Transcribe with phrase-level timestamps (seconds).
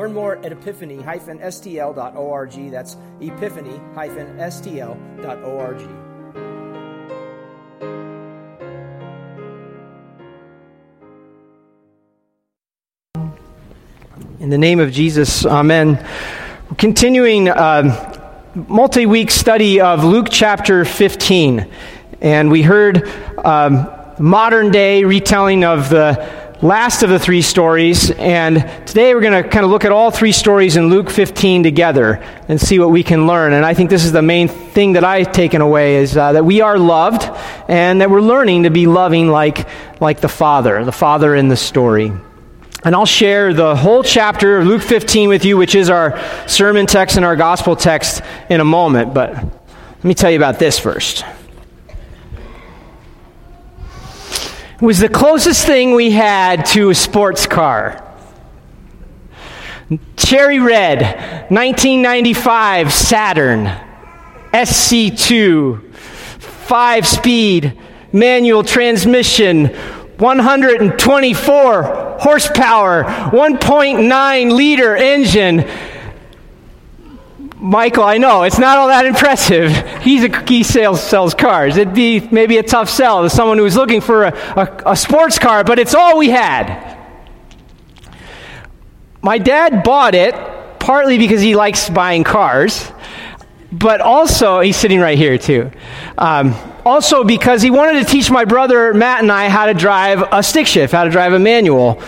[0.00, 2.70] Learn more at epiphany-stl.org.
[2.70, 5.80] That's epiphany-stl.org.
[14.40, 16.02] In the name of Jesus, Amen.
[16.78, 18.16] Continuing uh,
[18.68, 21.70] multi week study of Luke chapter 15.
[22.22, 23.86] And we heard um,
[24.18, 28.56] modern day retelling of the last of the three stories, and
[28.86, 32.22] today we're going to kind of look at all three stories in Luke 15 together
[32.48, 33.52] and see what we can learn.
[33.52, 36.44] And I think this is the main thing that I've taken away is uh, that
[36.44, 37.22] we are loved
[37.68, 39.68] and that we're learning to be loving like,
[40.00, 42.12] like the Father, the Father in the story.
[42.84, 46.86] And I'll share the whole chapter of Luke 15 with you, which is our sermon
[46.86, 49.14] text and our gospel text in a moment.
[49.14, 51.24] But let me tell you about this first.
[54.80, 58.06] Was the closest thing we had to a sports car.
[60.16, 63.66] Cherry red, 1995 Saturn,
[64.52, 67.78] SC2, five speed,
[68.12, 75.66] manual transmission, 124 horsepower, 1.9 liter engine,
[77.60, 79.70] Michael, I know it's not all that impressive.
[80.02, 81.76] He's a he sales sells cars.
[81.76, 84.96] It'd be maybe a tough sell to someone who was looking for a, a, a
[84.96, 86.96] sports car, but it's all we had.
[89.20, 90.34] My dad bought it
[90.78, 92.90] partly because he likes buying cars,
[93.70, 95.70] but also he's sitting right here too.
[96.16, 96.54] Um,
[96.86, 100.42] also because he wanted to teach my brother Matt and I how to drive a
[100.42, 102.02] stick shift, how to drive a manual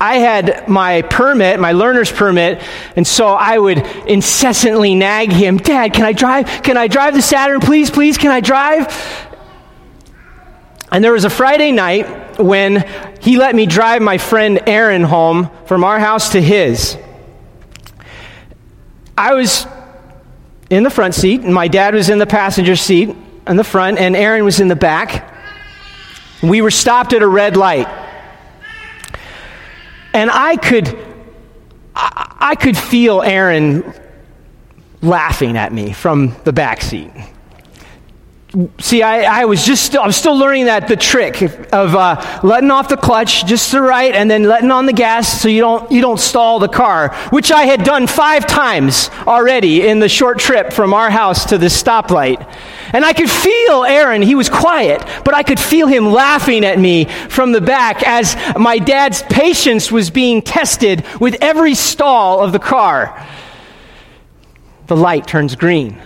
[0.00, 2.62] I had my permit, my learner's permit,
[2.96, 6.62] and so I would incessantly nag him, Dad, can I drive?
[6.62, 8.18] Can I drive the Saturn, please, please?
[8.18, 8.88] Can I drive?
[10.92, 12.86] And there was a Friday night when
[13.20, 16.98] he let me drive my friend Aaron home from our house to his.
[19.16, 19.66] I was
[20.68, 23.98] in the front seat, and my dad was in the passenger seat in the front,
[23.98, 25.32] and Aaron was in the back.
[26.42, 27.88] We were stopped at a red light.
[30.16, 30.98] And I could,
[31.94, 33.92] I, could feel Aaron
[35.02, 37.10] laughing at me from the back seat.
[38.78, 42.70] See, I, I was just still, I'm still learning that the trick of uh, letting
[42.70, 45.92] off the clutch just the right, and then letting on the gas so you don't
[45.92, 50.38] you don't stall the car, which I had done five times already in the short
[50.38, 52.50] trip from our house to the stoplight.
[52.94, 56.78] And I could feel Aaron, he was quiet, but I could feel him laughing at
[56.78, 62.52] me from the back as my dad's patience was being tested with every stall of
[62.52, 63.22] the car.
[64.86, 66.00] The light turns green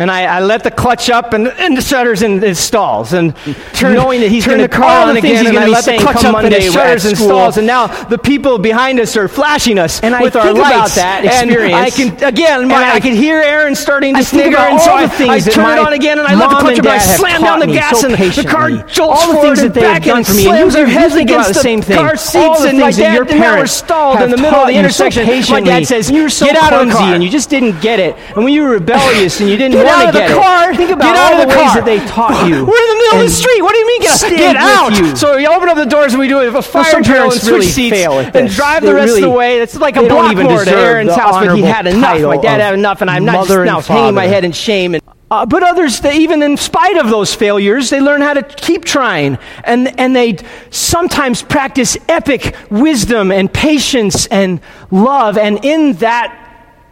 [0.00, 3.36] and I, I, let the clutch up and, and the shutters and it stalls and
[3.74, 6.32] turn, knowing that he's going to call on again and I let the clutch up
[6.32, 10.00] Monday and the shutters and stalls and now the people behind us are flashing us
[10.00, 13.14] and with I our lights that experience and I can again my, I, I, can
[13.14, 16.34] hear Aaron starting to snigger and so I, I turn it on again and I
[16.34, 19.20] let the clutch up and I slam down the gas so and the car jolts
[19.22, 21.82] all the things that they have done for me and their heads against the same
[21.82, 21.98] thing.
[21.98, 25.26] car seats and my dad and now we're stalled in the middle of the intersection.
[25.50, 27.14] My dad says get out of the car.
[27.14, 28.16] and you just didn't get it.
[28.34, 31.16] And when you were rebellious and you didn't want to get it Think about get
[31.16, 32.64] out all of the, the ways that they taught you.
[32.68, 33.62] We're in the middle of the street.
[33.62, 34.30] What do you mean get out?
[34.30, 34.92] Get out!
[34.98, 35.16] You.
[35.16, 36.54] So we open up the doors and we do it.
[36.54, 39.60] a fire drill and switch seats and drive the rest of the way.
[39.60, 42.20] It's like a block more to Aaron's house, but he had enough.
[42.22, 44.94] My dad had enough, and I'm not just now hanging my head in shame.
[44.94, 48.42] And, uh, but others, they, even in spite of those failures, they learn how to
[48.42, 49.38] keep trying.
[49.62, 50.38] And, and they
[50.70, 55.38] sometimes practice epic wisdom and patience and love.
[55.38, 56.49] And in that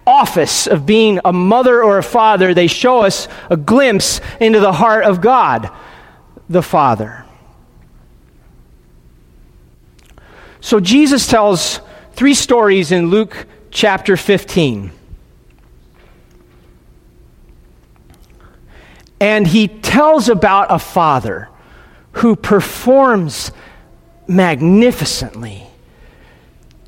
[0.08, 4.72] office of being a mother or a father, they show us a glimpse into the
[4.72, 5.70] heart of God,
[6.48, 7.26] the Father.
[10.60, 11.80] So Jesus tells
[12.12, 14.92] three stories in Luke chapter 15.
[19.20, 21.50] And he tells about a father
[22.12, 23.52] who performs
[24.26, 25.66] magnificently,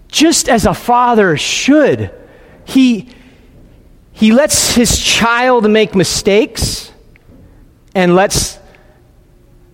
[0.09, 2.15] just as a father should
[2.71, 3.09] he,
[4.13, 6.93] he lets his child make mistakes
[7.97, 8.59] and lets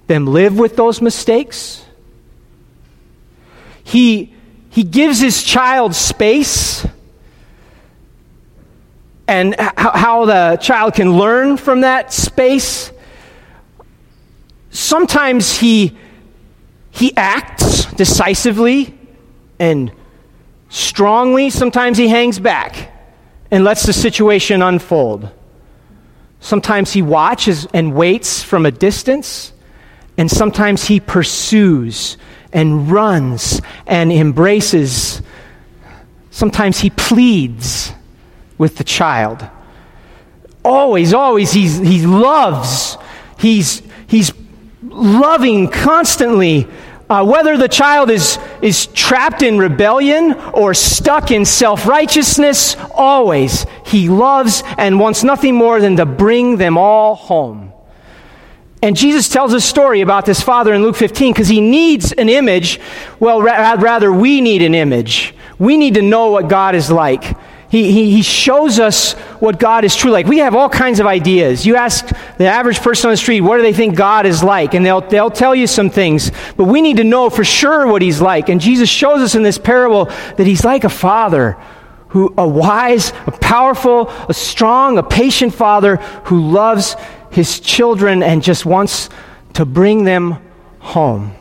[0.07, 1.85] them live with those mistakes.
[3.85, 4.35] He,
[4.71, 6.87] he gives his child space
[9.29, 12.93] and how the child can learn from that space.
[14.71, 15.97] Sometimes he,
[16.91, 18.99] he acts decisively
[19.59, 19.93] and
[20.69, 21.51] strongly.
[21.51, 22.93] Sometimes he hangs back
[23.51, 25.31] and lets the situation unfold.
[26.41, 29.53] Sometimes he watches and waits from a distance,
[30.17, 32.17] and sometimes he pursues
[32.53, 35.23] and runs and embraces.
[36.31, 37.93] Sometimes he pleads
[38.59, 39.49] with the child.
[40.65, 42.97] Always, always, he's, he loves.
[43.39, 44.33] He's, he's
[44.83, 46.67] loving constantly.
[47.09, 53.65] Uh, whether the child is, is trapped in rebellion or stuck in self righteousness, always
[53.85, 57.73] he loves and wants nothing more than to bring them all home.
[58.83, 62.29] And Jesus tells a story about this father in Luke 15 because he needs an
[62.29, 62.81] image.
[63.21, 65.33] Well, ra- rather, we need an image.
[65.61, 67.37] We need to know what God is like.
[67.77, 70.25] He, he, he shows us what God is true like.
[70.25, 71.67] We have all kinds of ideas.
[71.67, 72.09] You ask
[72.39, 74.73] the average person on the street, what do they think God is like?
[74.73, 76.33] And they'll, they'll tell you some things.
[76.57, 78.49] But we need to know for sure what he's like.
[78.49, 81.59] And Jesus shows us in this parable that he's like a father
[82.09, 86.97] who, a wise, a powerful, a strong, a patient father who loves
[87.31, 89.11] his children and just wants
[89.53, 90.39] to bring them
[90.79, 91.35] home.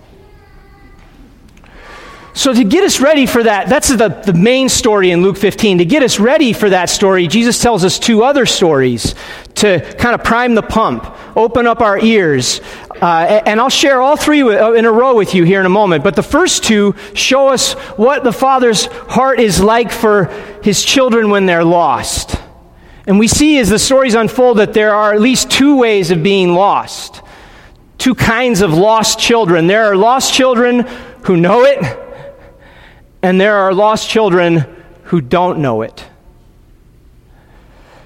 [2.36, 5.78] So, to get us ready for that, that's the, the main story in Luke 15.
[5.78, 9.16] To get us ready for that story, Jesus tells us two other stories
[9.56, 11.06] to kind of prime the pump,
[11.38, 12.60] open up our ears.
[13.02, 15.70] Uh, and I'll share all three uh, in a row with you here in a
[15.70, 16.04] moment.
[16.04, 20.26] But the first two show us what the Father's heart is like for
[20.62, 22.36] his children when they're lost.
[23.08, 26.22] And we see as the stories unfold that there are at least two ways of
[26.22, 27.22] being lost.
[27.98, 29.68] Two kinds of lost children.
[29.68, 30.82] There are lost children
[31.24, 32.05] who know it,
[33.26, 34.64] and there are lost children
[35.06, 36.06] who don't know it.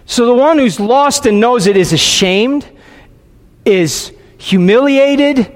[0.06, 2.66] So the one who's lost and knows it is ashamed,
[3.66, 5.54] is humiliated,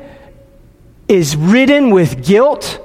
[1.07, 2.77] is ridden with guilt,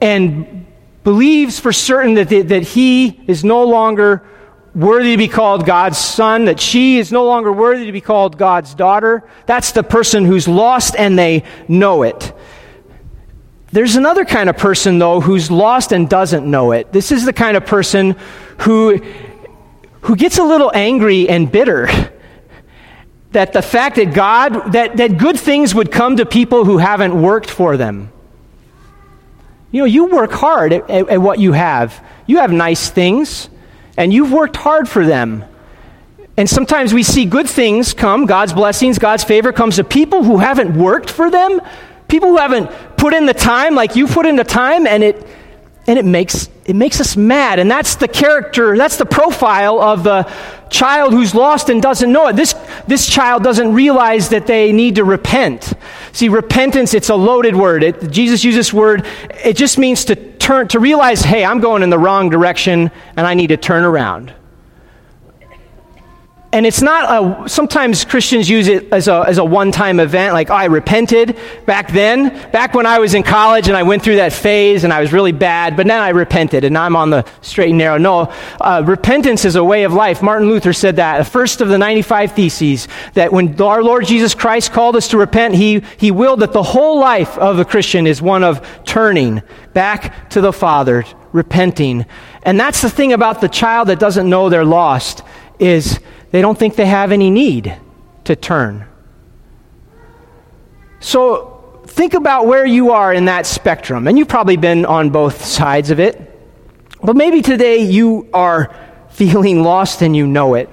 [0.00, 0.64] and
[1.04, 4.22] believes for certain that, that he is no longer
[4.74, 8.38] worthy to be called God's son, that she is no longer worthy to be called
[8.38, 9.28] God's daughter.
[9.44, 12.32] That's the person who's lost and they know it.
[13.74, 16.92] There's another kind of person, though, who's lost and doesn't know it.
[16.92, 18.14] This is the kind of person
[18.60, 18.98] who,
[20.02, 21.88] who gets a little angry and bitter
[23.32, 27.20] that the fact that God, that, that good things would come to people who haven't
[27.20, 28.12] worked for them.
[29.72, 32.00] You know, you work hard at, at, at what you have.
[32.28, 33.48] You have nice things,
[33.96, 35.44] and you've worked hard for them.
[36.36, 40.38] And sometimes we see good things come, God's blessings, God's favor comes to people who
[40.38, 41.60] haven't worked for them,
[42.14, 45.26] people who haven't put in the time like you put in the time, and it
[45.88, 47.58] and it makes it makes us mad.
[47.58, 50.32] And that's the character, that's the profile of the
[50.70, 52.36] child who's lost and doesn't know it.
[52.36, 52.54] This
[52.86, 55.72] this child doesn't realize that they need to repent.
[56.12, 57.82] See, repentance, it's a loaded word.
[57.82, 59.04] It, Jesus used this word,
[59.44, 63.26] it just means to turn to realize, hey, I'm going in the wrong direction and
[63.26, 64.32] I need to turn around.
[66.54, 70.34] And it's not a, sometimes Christians use it as a, as a one time event,
[70.34, 71.36] like, oh, I repented
[71.66, 74.92] back then, back when I was in college and I went through that phase and
[74.92, 77.78] I was really bad, but now I repented and now I'm on the straight and
[77.78, 77.98] narrow.
[77.98, 80.22] No, uh, repentance is a way of life.
[80.22, 84.32] Martin Luther said that, the first of the 95 Theses, that when our Lord Jesus
[84.32, 88.06] Christ called us to repent, he, he willed that the whole life of a Christian
[88.06, 89.42] is one of turning
[89.72, 92.06] back to the Father, repenting.
[92.44, 95.24] And that's the thing about the child that doesn't know they're lost,
[95.58, 95.98] is
[96.34, 97.78] they don't think they have any need
[98.24, 98.86] to turn.
[100.98, 104.08] So think about where you are in that spectrum.
[104.08, 106.20] And you've probably been on both sides of it.
[107.00, 108.74] But maybe today you are
[109.10, 110.68] feeling lost and you know it.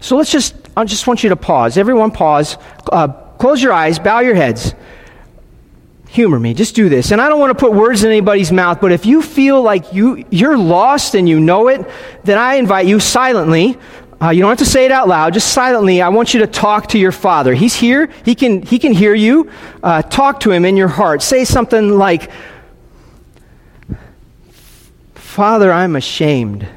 [0.00, 1.76] So let's just, I just want you to pause.
[1.76, 2.56] Everyone pause.
[2.90, 4.74] Uh, close your eyes, bow your heads.
[6.08, 6.54] Humor me.
[6.54, 7.10] Just do this.
[7.10, 9.92] And I don't want to put words in anybody's mouth, but if you feel like
[9.92, 11.86] you, you're lost and you know it,
[12.24, 13.78] then I invite you silently
[14.22, 16.02] uh, you don't have to say it out loud, just silently.
[16.02, 17.54] I want you to talk to your father.
[17.54, 19.50] He's here, he can, he can hear you.
[19.82, 21.22] Uh, talk to him in your heart.
[21.22, 22.30] Say something like,
[25.14, 26.68] Father, I'm ashamed.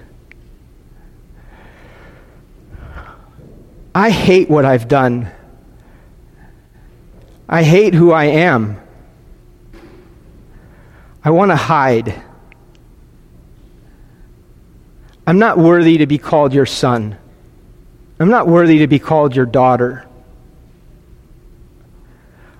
[3.93, 5.29] I hate what I've done.
[7.49, 8.79] I hate who I am.
[11.25, 12.21] I want to hide.
[15.27, 17.17] I'm not worthy to be called your son.
[18.23, 20.05] I'm not worthy to be called your daughter.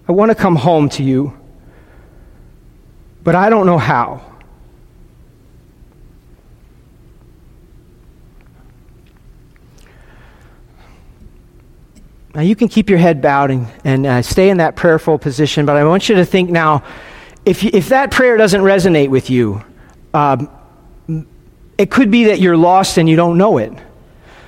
[0.10, 1.40] I want to come home to you,
[3.24, 4.22] but I don't know how.
[12.36, 15.66] Now, you can keep your head bowed and, and uh, stay in that prayerful position,
[15.66, 16.84] but I want you to think now
[17.46, 19.64] if, if that prayer doesn't resonate with you,
[20.14, 20.50] um,
[21.78, 23.72] it could be that you're lost and you don't know it.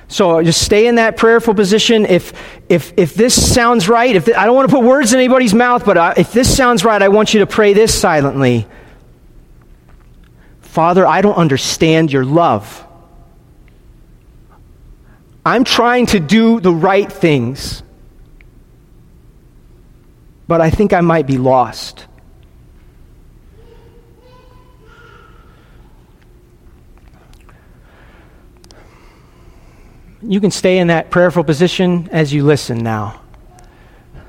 [0.08, 2.06] So just stay in that prayerful position.
[2.06, 2.32] If,
[2.68, 5.84] if, if this sounds right, if I don't want to put words in anybody's mouth,
[5.84, 8.66] but uh, if this sounds right, I want you to pray this silently.
[10.60, 12.86] Father, I don't understand your love.
[15.44, 17.82] I'm trying to do the right things,
[20.46, 22.06] but I think I might be lost.
[30.28, 33.20] You can stay in that prayerful position as you listen now.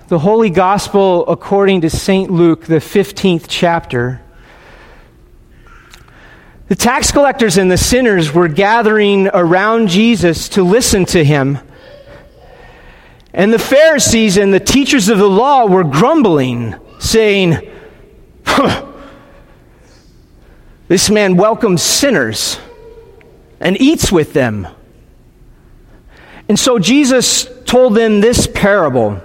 [0.09, 2.29] The Holy Gospel, according to St.
[2.29, 4.21] Luke, the 15th chapter.
[6.67, 11.57] The tax collectors and the sinners were gathering around Jesus to listen to him.
[13.33, 17.57] And the Pharisees and the teachers of the law were grumbling, saying,
[20.89, 22.59] This man welcomes sinners
[23.59, 24.67] and eats with them.
[26.49, 29.21] And so Jesus told them this parable.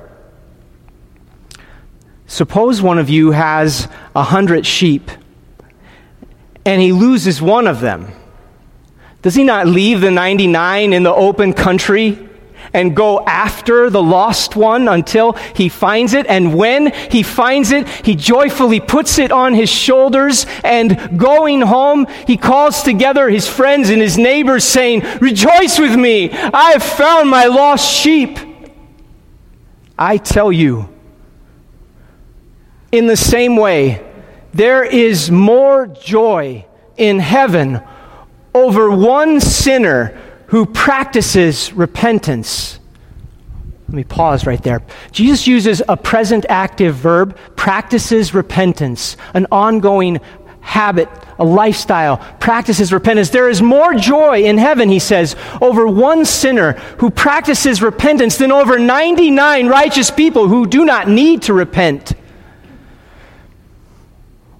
[2.27, 5.11] Suppose one of you has a hundred sheep
[6.65, 8.13] and he loses one of them.
[9.21, 12.29] Does he not leave the 99 in the open country
[12.75, 16.27] and go after the lost one until he finds it.
[16.27, 20.47] And when he finds it, he joyfully puts it on his shoulders.
[20.65, 26.31] And going home, he calls together his friends and his neighbors, saying, Rejoice with me!
[26.31, 28.39] I have found my lost sheep.
[29.99, 30.89] I tell you,
[32.91, 34.05] in the same way,
[34.53, 37.81] there is more joy in heaven
[38.55, 40.19] over one sinner
[40.53, 42.79] who practices repentance.
[43.89, 44.83] Let me pause right there.
[45.11, 50.21] Jesus uses a present active verb, practices repentance, an ongoing
[50.61, 53.31] habit, a lifestyle, practices repentance.
[53.31, 58.53] There is more joy in heaven, he says, over one sinner who practices repentance than
[58.53, 62.13] over 99 righteous people who do not need to repent.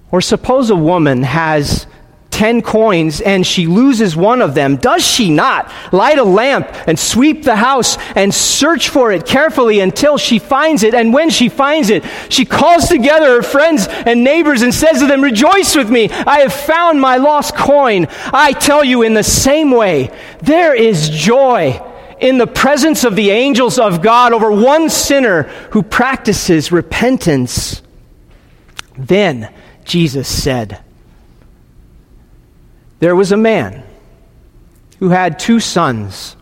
[0.09, 1.85] Or suppose a woman has
[2.43, 6.99] 10 coins and she loses one of them, does she not light a lamp and
[6.99, 10.93] sweep the house and search for it carefully until she finds it?
[10.93, 15.07] And when she finds it, she calls together her friends and neighbors and says to
[15.07, 18.07] them, Rejoice with me, I have found my lost coin.
[18.33, 21.81] I tell you, in the same way, there is joy
[22.19, 27.81] in the presence of the angels of God over one sinner who practices repentance.
[28.97, 29.49] Then
[29.85, 30.83] Jesus said,
[33.03, 33.83] there was a man
[34.99, 36.37] who had two sons.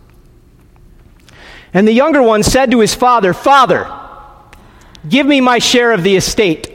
[1.74, 3.92] And the younger one said to his father, Father,
[5.10, 6.72] give me my share of the estate.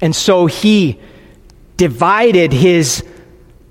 [0.00, 0.98] And so he
[1.76, 3.04] divided his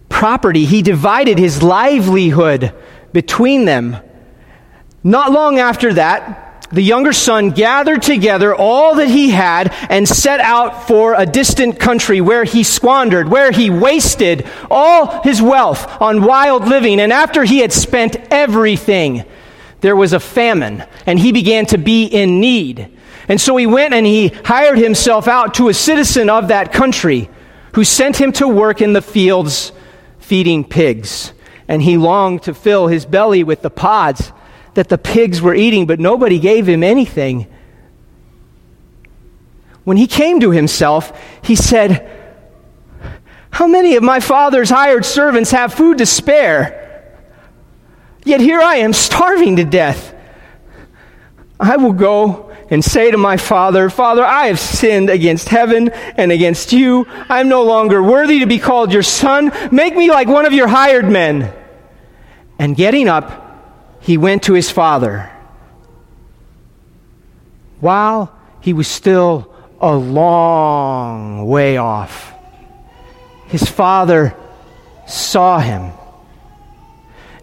[0.08, 2.74] property, he divided his livelihood
[3.12, 3.98] between them.
[5.04, 10.40] Not long after that, the younger son gathered together all that he had and set
[10.40, 16.24] out for a distant country where he squandered, where he wasted all his wealth on
[16.24, 17.00] wild living.
[17.00, 19.25] And after he had spent everything,
[19.82, 22.98] there was a famine, and he began to be in need.
[23.28, 27.30] And so he went and he hired himself out to a citizen of that country
[27.74, 29.72] who sent him to work in the fields
[30.20, 31.34] feeding pigs.
[31.68, 34.32] And he longed to fill his belly with the pods
[34.74, 37.48] that the pigs were eating, but nobody gave him anything.
[39.84, 42.10] When he came to himself, he said,
[43.50, 46.78] How many of my father's hired servants have food to spare?
[48.24, 50.16] Yet here I am starving to death.
[51.60, 56.32] I will go and say to my father, Father, I have sinned against heaven and
[56.32, 57.06] against you.
[57.28, 59.51] I am no longer worthy to be called your son.
[59.72, 61.54] Make me like one of your hired men.
[62.58, 63.50] And getting up,
[64.01, 65.31] he went to his father.
[67.79, 72.34] While he was still a long way off,
[73.48, 74.36] his father
[75.08, 75.91] saw him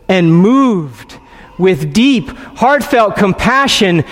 [0.08, 1.18] and moved
[1.58, 4.04] with deep, heartfelt compassion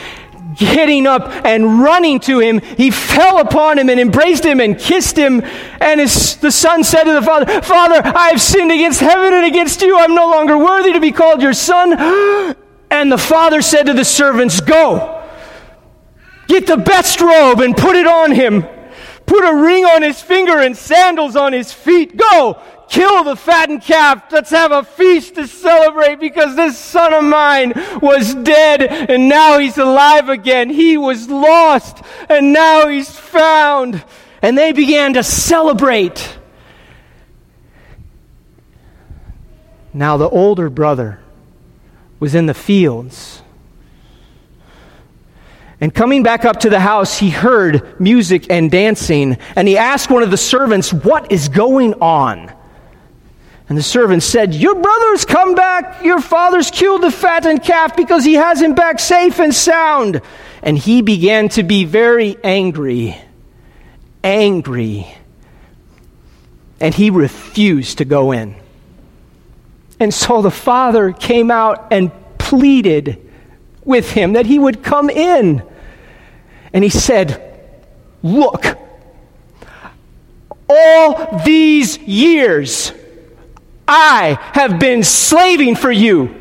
[0.56, 5.16] getting up and running to him, he fell upon him and embraced him and kissed
[5.16, 5.42] him.
[5.80, 9.46] And his, the son said to the father, Father, I have sinned against heaven and
[9.46, 9.98] against you.
[9.98, 12.56] I'm no longer worthy to be called your son.
[12.88, 15.28] And the father said to the servants, Go,
[16.46, 18.64] get the best robe and put it on him.
[19.26, 22.16] Put a ring on his finger and sandals on his feet.
[22.16, 22.60] Go!
[22.88, 24.22] Kill the fattened calf.
[24.30, 29.58] Let's have a feast to celebrate because this son of mine was dead and now
[29.58, 30.70] he's alive again.
[30.70, 34.04] He was lost and now he's found.
[34.40, 36.38] And they began to celebrate.
[39.92, 41.20] Now the older brother
[42.20, 43.42] was in the fields
[45.80, 50.10] and coming back up to the house, he heard music and dancing, and he asked
[50.10, 52.52] one of the servants, What is going on?
[53.68, 56.02] And the servant said, Your brother's come back.
[56.02, 60.22] Your father's killed the fattened calf because he has him back safe and sound.
[60.62, 63.16] And he began to be very angry.
[64.22, 65.06] Angry.
[66.80, 68.54] And he refused to go in.
[69.98, 73.25] And so the father came out and pleaded
[73.86, 75.62] with him, that he would come in.
[76.72, 77.42] And he said,
[78.22, 78.64] Look,
[80.68, 82.92] all these years
[83.88, 86.34] I have been slaving for you.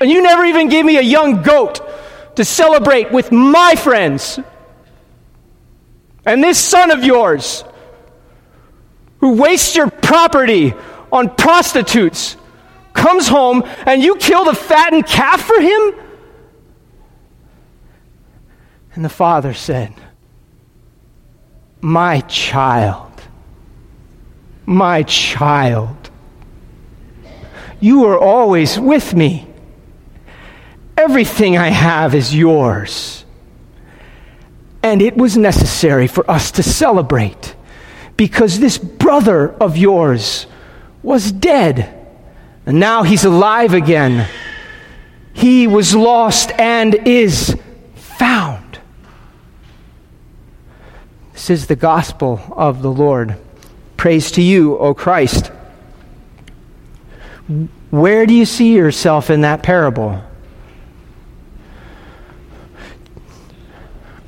[0.00, 1.80] And you never even gave me a young goat
[2.36, 4.38] to celebrate with my friends.
[6.24, 7.64] And this son of yours,
[9.18, 10.74] who wastes your property
[11.10, 12.36] on prostitutes,
[12.98, 15.94] comes home and you kill the fattened calf for him?
[18.94, 19.94] And the father said,
[21.80, 23.12] My child,
[24.66, 26.10] my child,
[27.80, 29.46] you are always with me.
[30.96, 33.24] Everything I have is yours.
[34.82, 37.54] And it was necessary for us to celebrate
[38.16, 40.46] because this brother of yours
[41.04, 41.97] was dead
[42.68, 44.28] and now he's alive again.
[45.32, 47.56] He was lost and is
[47.94, 48.78] found.
[51.32, 53.38] This is the gospel of the Lord.
[53.96, 55.50] Praise to you, O Christ.
[57.88, 60.22] Where do you see yourself in that parable?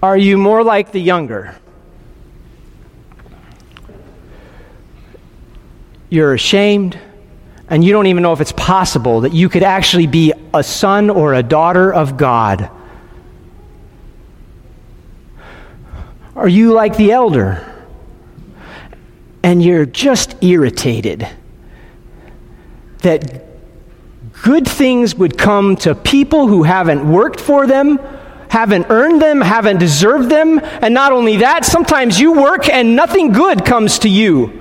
[0.02, 1.54] Are you more like the younger?
[6.08, 6.98] You're ashamed
[7.70, 11.08] and you don't even know if it's possible that you could actually be a son
[11.08, 12.68] or a daughter of God.
[16.34, 17.66] Are you like the elder?
[19.44, 21.26] And you're just irritated
[22.98, 23.46] that
[24.42, 27.98] good things would come to people who haven't worked for them,
[28.48, 30.58] haven't earned them, haven't deserved them.
[30.58, 34.59] And not only that, sometimes you work and nothing good comes to you.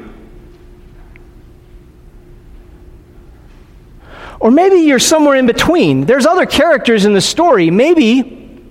[4.40, 6.06] Or maybe you're somewhere in between.
[6.06, 7.70] There's other characters in the story.
[7.70, 8.62] Maybe,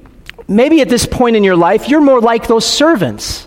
[0.47, 3.47] maybe at this point in your life, you're more like those servants.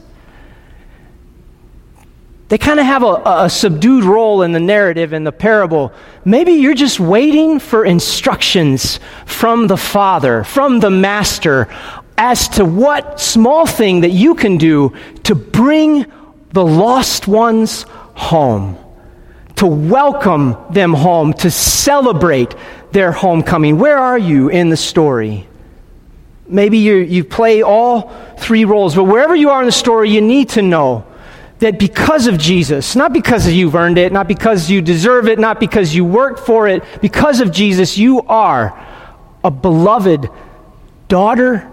[2.50, 5.94] They kind of have a, a, subdued role in the narrative, in the parable.
[6.26, 11.70] Maybe you're just waiting for instructions from the Father, from the Master,
[12.18, 16.06] as to what small thing that you can do to bring
[16.52, 17.84] the lost ones
[18.16, 18.78] home
[19.62, 22.56] to welcome them home, to celebrate
[22.92, 23.78] their homecoming.
[23.78, 25.48] Where are you in the story?
[26.48, 30.20] Maybe you, you play all three roles, but wherever you are in the story, you
[30.20, 31.06] need to know
[31.60, 35.60] that because of Jesus, not because you've earned it, not because you deserve it, not
[35.60, 38.84] because you worked for it, because of Jesus, you are
[39.44, 40.28] a beloved
[41.08, 41.72] daughter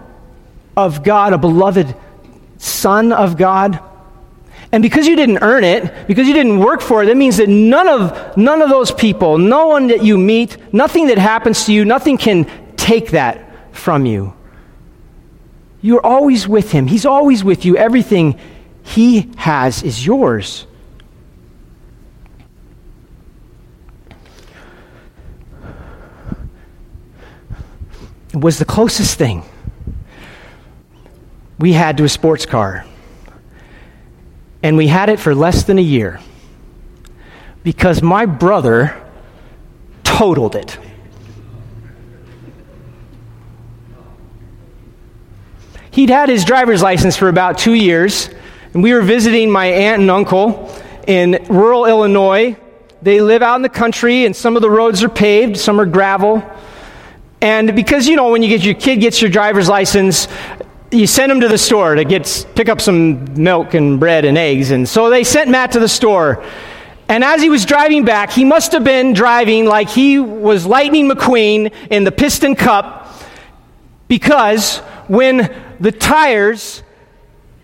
[0.77, 1.95] of God, a beloved
[2.59, 3.79] son of God.
[4.71, 7.49] And because you didn't earn it, because you didn't work for it, that means that
[7.49, 11.73] none of, none of those people, no one that you meet, nothing that happens to
[11.73, 14.33] you, nothing can take that from you.
[15.81, 16.87] You're always with him.
[16.87, 17.77] He's always with you.
[17.77, 18.37] Everything
[18.83, 20.67] he has is yours.
[28.31, 29.43] It was the closest thing
[31.57, 32.85] we had to a sports car.
[34.61, 36.19] And we had it for less than a year
[37.63, 38.95] because my brother
[40.03, 40.77] totaled it.
[45.91, 48.29] He'd had his driver's license for about two years,
[48.73, 50.73] and we were visiting my aunt and uncle
[51.07, 52.55] in rural Illinois.
[53.01, 55.85] They live out in the country, and some of the roads are paved, some are
[55.85, 56.43] gravel.
[57.41, 60.27] And because, you know, when you get your kid gets your driver's license,
[60.91, 64.37] you send him to the store to get pick up some milk and bread and
[64.37, 66.43] eggs and so they sent matt to the store
[67.07, 71.09] and as he was driving back he must have been driving like he was lightning
[71.09, 73.13] mcqueen in the piston cup
[74.07, 76.83] because when the tires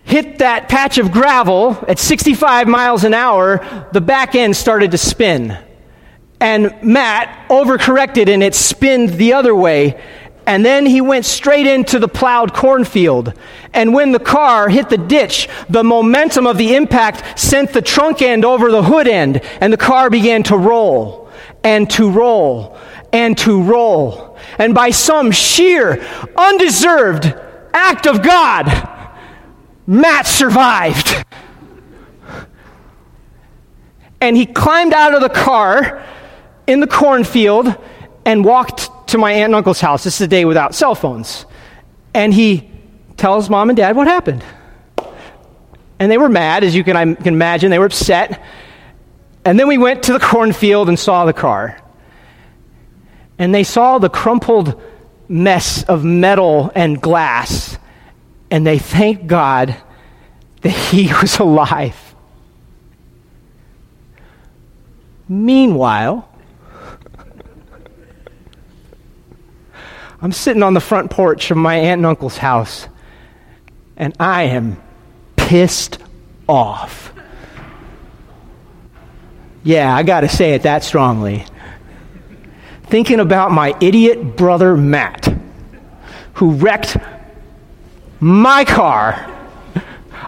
[0.06, 4.98] hit that patch of gravel at 65 miles an hour, the back end started to
[4.98, 5.58] spin.
[6.40, 10.00] And Matt overcorrected and it spinned the other way.
[10.46, 13.32] And then he went straight into the plowed cornfield.
[13.74, 18.22] And when the car hit the ditch, the momentum of the impact sent the trunk
[18.22, 21.30] end over the hood end, and the car began to roll
[21.64, 22.78] and to roll
[23.12, 24.38] and to roll.
[24.58, 26.00] And by some sheer,
[26.36, 27.34] undeserved
[27.74, 28.66] act of God,
[29.86, 31.24] Matt survived.
[34.20, 36.04] And he climbed out of the car
[36.66, 37.74] in the cornfield
[38.24, 40.04] and walked to my aunt and uncle's house.
[40.04, 41.46] This is a day without cell phones.
[42.14, 42.70] And he
[43.16, 44.44] tells mom and dad what happened.
[45.98, 47.70] And they were mad, as you can, I can imagine.
[47.70, 48.42] They were upset.
[49.44, 51.80] And then we went to the cornfield and saw the car.
[53.38, 54.80] And they saw the crumpled
[55.28, 57.78] mess of metal and glass.
[58.50, 59.76] And they thanked God
[60.62, 62.14] that he was alive.
[65.28, 66.28] Meanwhile,
[70.20, 72.88] I'm sitting on the front porch of my aunt and uncle's house,
[73.96, 74.82] and I am
[75.36, 75.98] pissed
[76.48, 77.12] off.
[79.62, 81.44] Yeah, I got to say it that strongly.
[82.84, 85.34] Thinking about my idiot brother Matt,
[86.34, 86.96] who wrecked
[88.20, 89.32] my car.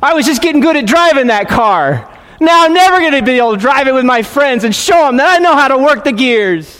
[0.03, 2.13] I was just getting good at driving that car.
[2.41, 5.07] Now I'm never going to be able to drive it with my friends and show
[5.07, 6.78] them that I know how to work the gears.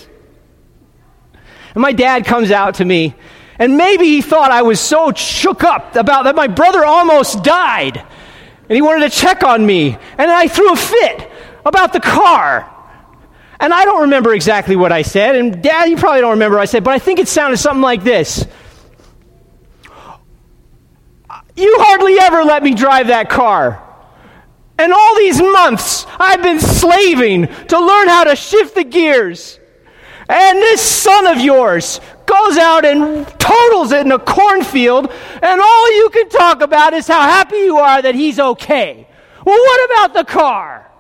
[1.75, 3.15] And my dad comes out to me,
[3.59, 7.97] and maybe he thought I was so shook up about that my brother almost died.
[7.97, 9.97] And he wanted to check on me.
[10.19, 11.31] And I threw a fit
[11.65, 12.75] about the car.
[13.61, 15.35] And I don't remember exactly what I said.
[15.35, 17.83] And dad, you probably don't remember what I said, but I think it sounded something
[17.83, 18.47] like this.
[21.57, 23.85] You hardly ever let me drive that car.
[24.79, 29.58] And all these months, I've been slaving to learn how to shift the gears.
[30.29, 35.11] And this son of yours goes out and totals it in a cornfield,
[35.43, 39.09] and all you can talk about is how happy you are that he's okay.
[39.45, 40.91] Well, what about the car?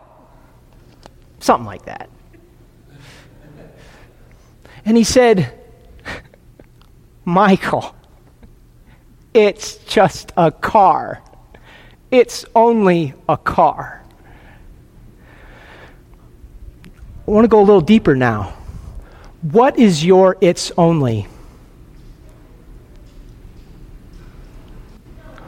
[1.41, 2.09] Something like that.
[4.87, 5.53] And he said,
[7.27, 7.95] Michael,
[9.35, 11.23] it's just a car.
[12.11, 14.03] It's only a car.
[17.27, 18.58] I want to go a little deeper now.
[19.43, 21.29] What is your it's only?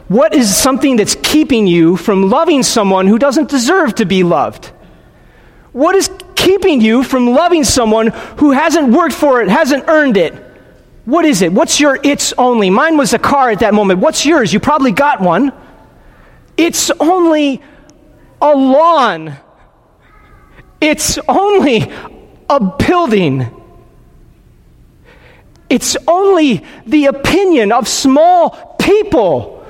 [0.07, 4.65] What is something that's keeping you from loving someone who doesn't deserve to be loved?
[5.71, 10.33] What is keeping you from loving someone who hasn't worked for it, hasn't earned it?
[11.05, 11.53] What is it?
[11.53, 12.69] What's your it's only?
[12.69, 13.99] Mine was a car at that moment.
[13.99, 14.51] What's yours?
[14.51, 15.53] You probably got one.
[16.57, 17.61] It's only
[18.41, 19.37] a lawn.
[20.81, 21.91] It's only
[22.49, 23.60] a building.
[25.71, 29.65] It's only the opinion of small people.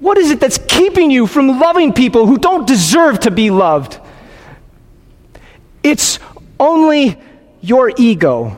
[0.00, 4.00] What is it that's keeping you from loving people who don't deserve to be loved?
[5.82, 6.18] It's
[6.58, 7.20] only
[7.60, 8.56] your ego.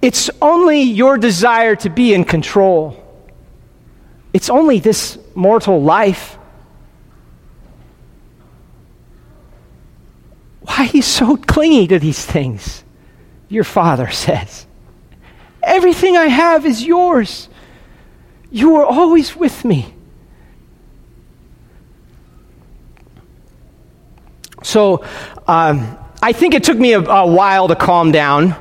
[0.00, 2.96] It's only your desire to be in control.
[4.32, 6.38] It's only this mortal life.
[10.60, 12.83] Why are you so clingy to these things?
[13.54, 14.66] Your father says,
[15.62, 17.48] Everything I have is yours.
[18.50, 19.94] You are always with me.
[24.62, 25.04] So
[25.46, 28.56] um, I think it took me a, a while to calm down.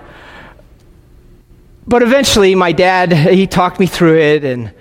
[1.87, 4.73] But eventually, my dad, he talked me through it, and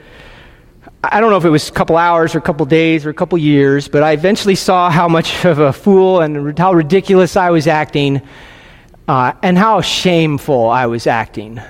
[1.03, 3.15] I don't know if it was a couple hours or a couple days or a
[3.15, 7.51] couple years, but I eventually saw how much of a fool and how ridiculous I
[7.51, 8.23] was acting
[9.09, 11.61] uh, and how shameful I was acting.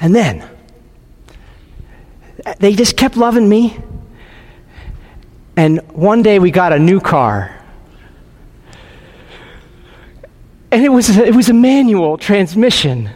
[0.00, 0.48] And then
[2.58, 3.78] they just kept loving me.
[5.56, 7.52] And one day we got a new car.
[10.70, 13.08] And it was, it was a manual transmission.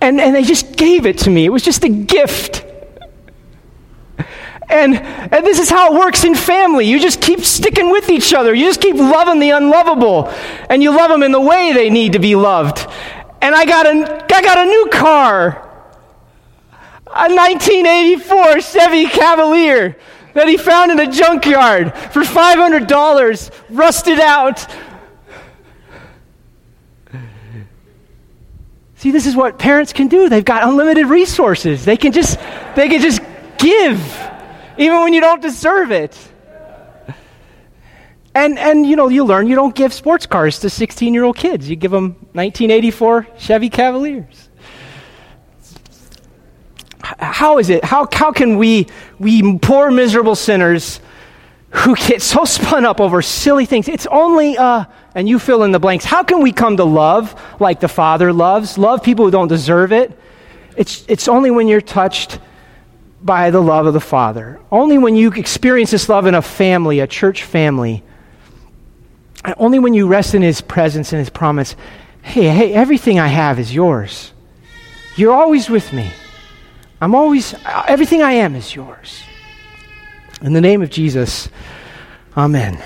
[0.00, 1.46] And, and they just gave it to me.
[1.46, 2.65] It was just a gift.
[4.68, 6.86] And, and this is how it works in family.
[6.86, 8.52] You just keep sticking with each other.
[8.54, 10.28] You just keep loving the unlovable.
[10.68, 12.86] And you love them in the way they need to be loved.
[13.40, 15.62] And I got a, I got a new car.
[17.06, 19.96] A 1984 Chevy Cavalier
[20.36, 24.66] that he found in a junkyard for $500, rusted out.
[28.96, 30.28] See, this is what parents can do.
[30.28, 31.86] They've got unlimited resources.
[31.86, 32.38] They can just,
[32.74, 33.22] they can just
[33.58, 33.98] give,
[34.78, 36.16] even when you don't deserve it.
[38.34, 41.36] And, and you know, you learn you don't give sports cars to 16 year old
[41.36, 41.70] kids.
[41.70, 44.50] You give them 1984 Chevy Cavaliers.
[47.02, 47.82] How is it?
[47.84, 51.00] How, how can we, we poor, miserable sinners
[51.70, 54.84] who get so spun up over silly things, it's only, uh,
[55.14, 56.04] and you fill in the blanks.
[56.04, 58.78] How can we come to love like the Father loves?
[58.78, 60.18] Love people who don't deserve it?
[60.76, 62.38] It's, it's only when you're touched
[63.26, 64.60] by the love of the Father.
[64.70, 68.02] Only when you experience this love in a family, a church family.
[69.58, 71.76] Only when you rest in His presence and His promise
[72.26, 74.32] hey, hey, everything I have is yours.
[75.14, 76.10] You're always with me.
[77.00, 77.54] I'm always,
[77.86, 79.22] everything I am is yours.
[80.42, 81.48] In the name of Jesus,
[82.36, 82.82] amen.